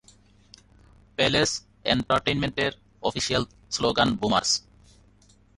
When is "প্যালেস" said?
1.17-1.51